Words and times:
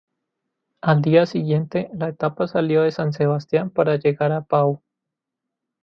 Al 0.81 1.03
día 1.03 1.27
siguiente 1.27 1.91
la 1.93 2.07
etapa 2.09 2.47
salió 2.47 2.81
de 2.81 2.91
San 2.91 3.13
Sebastián 3.13 3.69
para 3.69 3.97
llegar 3.97 4.31
a 4.31 4.41
Pau. 4.41 4.81